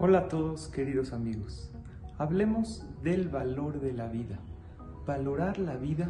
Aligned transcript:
Hola 0.00 0.18
a 0.18 0.28
todos 0.28 0.68
queridos 0.68 1.12
amigos. 1.12 1.72
Hablemos 2.18 2.86
del 3.02 3.28
valor 3.28 3.80
de 3.80 3.92
la 3.92 4.06
vida. 4.06 4.38
Valorar 5.04 5.58
la 5.58 5.74
vida 5.74 6.08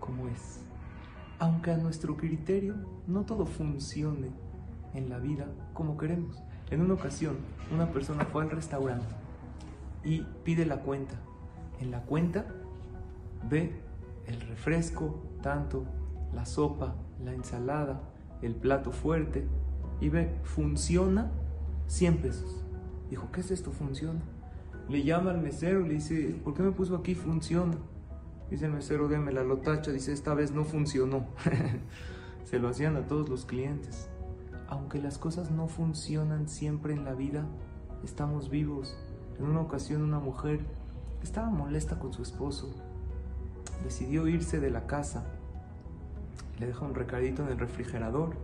como 0.00 0.26
es. 0.26 0.62
Aunque 1.38 1.70
a 1.70 1.76
nuestro 1.76 2.16
criterio 2.16 2.74
no 3.06 3.24
todo 3.24 3.46
funcione 3.46 4.32
en 4.94 5.10
la 5.10 5.20
vida 5.20 5.46
como 5.74 5.96
queremos. 5.96 6.42
En 6.72 6.80
una 6.80 6.94
ocasión, 6.94 7.36
una 7.72 7.88
persona 7.92 8.24
fue 8.24 8.42
al 8.42 8.50
restaurante 8.50 9.14
y 10.02 10.22
pide 10.42 10.66
la 10.66 10.80
cuenta. 10.80 11.14
En 11.78 11.92
la 11.92 12.02
cuenta 12.02 12.46
ve 13.48 13.80
el 14.26 14.40
refresco, 14.40 15.22
tanto, 15.40 15.84
la 16.34 16.44
sopa, 16.44 16.96
la 17.24 17.32
ensalada, 17.32 18.00
el 18.42 18.56
plato 18.56 18.90
fuerte 18.90 19.46
y 20.00 20.08
ve, 20.08 20.34
funciona 20.42 21.30
100 21.86 22.16
pesos. 22.16 22.64
Dijo, 23.10 23.30
¿qué 23.32 23.40
es 23.40 23.50
esto? 23.50 23.72
Funciona. 23.72 24.20
Le 24.88 25.02
llama 25.02 25.30
al 25.30 25.40
mesero 25.40 25.80
le 25.80 25.94
dice, 25.94 26.40
¿por 26.44 26.54
qué 26.54 26.62
me 26.62 26.72
puso 26.72 26.96
aquí? 26.96 27.14
Funciona. 27.14 27.76
Dice 28.50 28.66
el 28.66 28.72
mesero, 28.72 29.08
démela, 29.08 29.42
lo 29.42 29.58
tacha. 29.58 29.90
Dice, 29.90 30.12
esta 30.12 30.34
vez 30.34 30.52
no 30.52 30.64
funcionó. 30.64 31.26
Se 32.44 32.58
lo 32.58 32.68
hacían 32.68 32.96
a 32.96 33.06
todos 33.06 33.28
los 33.28 33.44
clientes. 33.44 34.08
Aunque 34.68 35.00
las 35.00 35.18
cosas 35.18 35.50
no 35.50 35.68
funcionan 35.68 36.48
siempre 36.48 36.94
en 36.94 37.04
la 37.04 37.14
vida, 37.14 37.46
estamos 38.04 38.50
vivos. 38.50 38.96
En 39.38 39.46
una 39.46 39.60
ocasión 39.60 40.02
una 40.02 40.18
mujer 40.18 40.60
estaba 41.22 41.50
molesta 41.50 41.98
con 41.98 42.12
su 42.12 42.22
esposo. 42.22 42.74
Decidió 43.84 44.26
irse 44.26 44.60
de 44.60 44.70
la 44.70 44.86
casa. 44.86 45.24
Le 46.58 46.66
deja 46.66 46.84
un 46.84 46.94
recadito 46.94 47.42
en 47.42 47.50
el 47.50 47.58
refrigerador. 47.58 48.36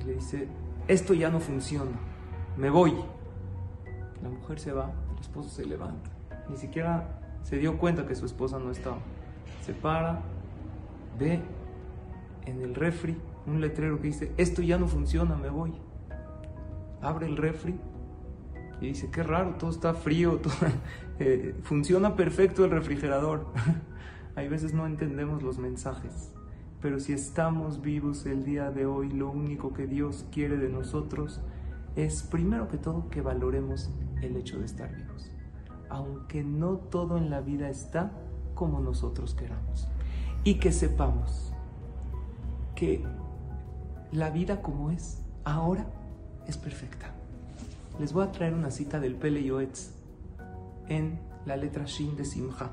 Y 0.00 0.04
le 0.04 0.14
dice, 0.14 0.48
esto 0.88 1.14
ya 1.14 1.30
no 1.30 1.40
funciona 1.40 2.11
me 2.56 2.70
voy. 2.70 2.94
La 4.22 4.28
mujer 4.28 4.60
se 4.60 4.72
va, 4.72 4.92
el 5.14 5.20
esposo 5.20 5.48
se 5.48 5.64
levanta. 5.64 6.10
Ni 6.48 6.56
siquiera 6.56 7.20
se 7.42 7.58
dio 7.58 7.78
cuenta 7.78 8.06
que 8.06 8.14
su 8.14 8.26
esposa 8.26 8.58
no 8.58 8.70
estaba. 8.70 8.98
Se 9.64 9.72
para, 9.72 10.22
ve 11.18 11.40
en 12.46 12.60
el 12.62 12.74
refri 12.74 13.16
un 13.46 13.60
letrero 13.60 14.00
que 14.00 14.08
dice, 14.08 14.32
esto 14.36 14.62
ya 14.62 14.78
no 14.78 14.86
funciona, 14.86 15.36
me 15.36 15.50
voy. 15.50 15.72
Abre 17.00 17.26
el 17.26 17.36
refri 17.36 17.74
y 18.80 18.88
dice, 18.88 19.10
qué 19.10 19.22
raro, 19.22 19.54
todo 19.56 19.70
está 19.70 19.94
frío, 19.94 20.40
eh, 21.18 21.54
funciona 21.62 22.16
perfecto 22.16 22.64
el 22.64 22.70
refrigerador. 22.70 23.46
Hay 24.36 24.48
veces 24.48 24.72
no 24.72 24.86
entendemos 24.86 25.42
los 25.42 25.58
mensajes, 25.58 26.32
pero 26.80 27.00
si 27.00 27.12
estamos 27.12 27.82
vivos 27.82 28.24
el 28.26 28.44
día 28.44 28.70
de 28.70 28.86
hoy, 28.86 29.10
lo 29.10 29.30
único 29.30 29.72
que 29.72 29.86
Dios 29.86 30.26
quiere 30.32 30.56
de 30.56 30.68
nosotros 30.68 31.34
es 31.36 31.42
primero 32.30 32.68
que 32.68 32.78
todo 32.78 33.08
que 33.10 33.20
valoremos 33.20 33.90
el 34.22 34.36
hecho 34.36 34.58
de 34.58 34.66
estar 34.66 34.94
vivos, 34.94 35.30
aunque 35.88 36.42
no 36.42 36.76
todo 36.76 37.18
en 37.18 37.30
la 37.30 37.40
vida 37.40 37.68
está 37.68 38.12
como 38.54 38.80
nosotros 38.80 39.34
queramos, 39.34 39.88
y 40.44 40.54
que 40.54 40.72
sepamos 40.72 41.52
que 42.74 43.04
la 44.10 44.30
vida 44.30 44.62
como 44.62 44.90
es 44.90 45.22
ahora 45.44 45.86
es 46.46 46.56
perfecta. 46.56 47.12
Les 47.98 48.12
voy 48.12 48.24
a 48.24 48.32
traer 48.32 48.54
una 48.54 48.70
cita 48.70 48.98
del 48.98 49.16
Pele 49.16 49.44
Yoetz 49.44 49.92
en 50.88 51.20
la 51.44 51.56
letra 51.56 51.84
Shin 51.84 52.16
de 52.16 52.24
Simha. 52.24 52.70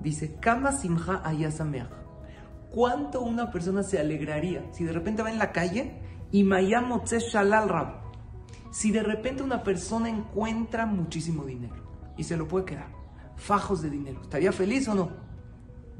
Dice, 0.00 0.36
Kama 0.36 0.72
Simha 0.72 1.22
Ayasameach. 1.24 1.90
¿Cuánto 2.70 3.20
una 3.20 3.50
persona 3.50 3.82
se 3.82 3.98
alegraría 4.00 4.72
si 4.72 4.84
de 4.84 4.92
repente 4.92 5.22
va 5.22 5.30
en 5.30 5.38
la 5.38 5.52
calle 5.52 6.00
y 6.32 6.42
Mayamotze 6.42 7.20
Shalal 7.20 7.68
Rab? 7.68 8.03
Si 8.74 8.90
de 8.90 9.04
repente 9.04 9.44
una 9.44 9.62
persona 9.62 10.08
encuentra 10.08 10.84
muchísimo 10.84 11.44
dinero 11.44 11.76
y 12.16 12.24
se 12.24 12.36
lo 12.36 12.48
puede 12.48 12.64
quedar, 12.64 12.88
fajos 13.36 13.82
de 13.82 13.88
dinero, 13.88 14.20
¿estaría 14.20 14.50
feliz 14.50 14.88
o 14.88 14.96
no? 14.96 15.10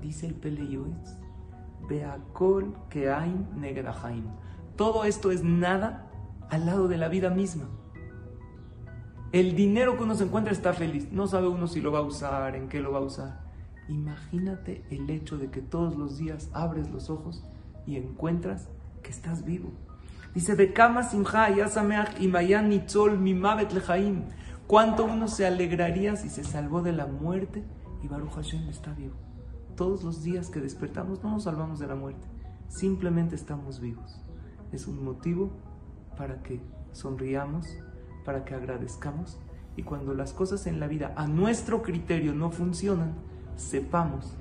Dice 0.03 0.26
el 0.26 0.34
Peleyuitz, 0.34 1.15
Beakol 1.88 2.75
que 2.91 3.10
hay 3.10 3.32
negrahaim. 3.54 4.25
Todo 4.75 5.04
esto 5.04 5.31
es 5.31 5.44
nada 5.44 6.10
al 6.50 6.66
lado 6.66 6.88
de 6.88 6.98
la 6.98 7.06
vida 7.06 7.31
misma. 7.31 7.69
El 9.31 9.54
dinero 9.54 9.97
que 9.97 10.03
uno 10.03 10.16
se 10.16 10.25
encuentra 10.25 10.53
está 10.53 10.72
feliz. 10.72 11.12
No 11.12 11.28
sabe 11.28 11.47
uno 11.47 11.69
si 11.69 11.81
lo 11.81 11.93
va 11.93 12.00
a 12.00 12.03
usar, 12.03 12.56
en 12.56 12.69
qué 12.69 12.81
lo 12.81 12.91
va 12.91 12.98
a 12.98 13.03
usar. 13.03 13.44
Imagínate 13.88 14.84
el 14.91 15.09
hecho 15.10 15.38
de 15.38 15.48
que 15.48 15.62
todos 15.62 15.94
los 15.94 16.19
días 16.19 16.50
abres 16.53 16.91
los 16.91 17.09
ojos 17.09 17.44
y 17.87 17.94
encuentras 17.94 18.69
que 19.04 19.12
estás 19.12 19.44
vivo. 19.44 19.71
Dice, 20.34 20.56
de 20.56 20.72
Kama 20.72 21.05
Simcha 21.05 21.49
y 22.19 22.27
Mayan 22.27 22.69
Nitzol 22.69 23.19
Mimavet 23.19 23.72
Lejaim. 23.72 24.25
¿Cuánto 24.67 25.05
uno 25.05 25.28
se 25.28 25.47
alegraría 25.47 26.17
si 26.17 26.28
se 26.28 26.43
salvó 26.43 26.83
de 26.83 26.93
la 26.93 27.06
muerte 27.06 27.62
y 28.03 28.09
Baruch 28.09 28.33
Hashem 28.33 28.69
está 28.69 28.93
vivo? 28.95 29.15
Todos 29.77 30.03
los 30.03 30.25
días 30.25 30.50
que 30.50 30.61
despertamos 30.61 31.22
no 31.22 31.31
nos 31.31 31.45
salvamos 31.45 31.78
de 31.78 31.87
la 31.87 31.95
muerte, 31.95 32.27
simplemente 32.69 33.37
estamos 33.37 33.78
vivos. 33.78 34.21
Es 34.72 34.89
un 34.89 35.05
motivo 35.05 35.53
para 36.17 36.43
que 36.43 36.61
sonriamos, 36.93 37.66
para 38.25 38.45
que 38.45 38.55
agradezcamos 38.55 39.39
y 39.77 39.83
cuando 39.83 40.15
las 40.15 40.33
cosas 40.33 40.66
en 40.66 40.81
la 40.81 40.89
vida 40.89 41.12
a 41.16 41.28
nuestro 41.28 41.83
criterio 41.83 42.34
no 42.34 42.51
funcionan, 42.51 43.15
sepamos 43.56 44.37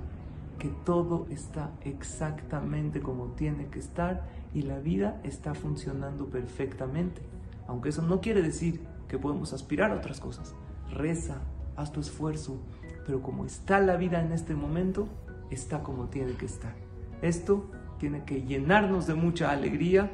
que 0.64 0.70
todo 0.70 1.28
está 1.30 1.72
exactamente 1.82 3.02
como 3.02 3.26
tiene 3.34 3.68
que 3.68 3.80
estar 3.80 4.24
y 4.54 4.62
la 4.62 4.80
vida 4.80 5.20
está 5.26 5.54
funcionando 5.54 6.28
perfectamente. 6.28 7.22
Aunque 7.68 7.90
eso 7.90 8.02
no 8.02 8.22
quiere 8.22 8.42
decir 8.42 8.80
que 9.10 9.20
podemos 9.20 9.52
aspirar 9.52 9.92
a 9.92 9.96
otras 9.96 10.22
cosas. 10.22 10.56
Reza, 10.90 11.42
haz 11.76 11.92
tu 11.92 12.00
esfuerzo, 12.00 12.62
pero 13.06 13.22
como 13.22 13.44
está 13.44 13.82
la 13.82 13.98
vida 13.98 14.22
en 14.22 14.32
este 14.32 14.56
momento, 14.56 15.10
está 15.50 15.84
como 15.84 16.06
tiene 16.06 16.32
que 16.36 16.46
estar. 16.46 16.76
Esto 17.22 17.70
tiene 18.00 18.24
que 18.24 18.44
llenarnos 18.44 19.06
de 19.06 19.16
mucha 19.16 19.52
alegría 19.52 20.12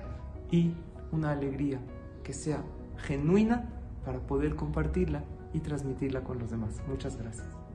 y 0.49 0.73
una 1.11 1.29
alegría 1.29 1.79
que 2.23 2.33
sea 2.33 2.63
genuina 2.97 3.69
para 4.03 4.17
poder 4.17 4.55
compartirla 4.55 5.23
y 5.53 5.59
transmitirla 5.59 6.23
con 6.23 6.39
los 6.39 6.49
demás. 6.49 6.81
Muchas 6.87 7.17
gracias. 7.17 7.68